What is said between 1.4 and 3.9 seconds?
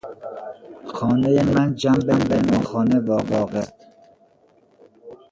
من جنب مهمانخانه واقع است.